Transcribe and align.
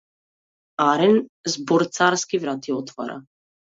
Арен 0.89 1.17
збор 1.55 1.81
царски 1.99 2.37
врати 2.43 2.73
отвора. 2.81 3.17